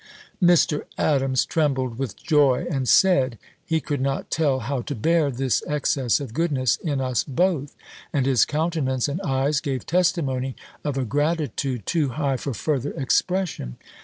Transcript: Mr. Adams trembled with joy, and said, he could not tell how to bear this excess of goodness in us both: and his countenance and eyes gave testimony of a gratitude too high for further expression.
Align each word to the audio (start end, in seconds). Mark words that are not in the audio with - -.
Mr. 0.41 0.85
Adams 0.97 1.45
trembled 1.45 1.99
with 1.99 2.15
joy, 2.15 2.65
and 2.71 2.89
said, 2.89 3.37
he 3.63 3.79
could 3.79 4.01
not 4.01 4.31
tell 4.31 4.61
how 4.61 4.81
to 4.81 4.95
bear 4.95 5.29
this 5.29 5.61
excess 5.67 6.19
of 6.19 6.33
goodness 6.33 6.75
in 6.77 6.99
us 6.99 7.23
both: 7.23 7.75
and 8.11 8.25
his 8.25 8.43
countenance 8.43 9.07
and 9.07 9.21
eyes 9.21 9.59
gave 9.59 9.85
testimony 9.85 10.55
of 10.83 10.97
a 10.97 11.05
gratitude 11.05 11.85
too 11.85 12.09
high 12.09 12.35
for 12.37 12.55
further 12.55 12.93
expression. 12.93 13.75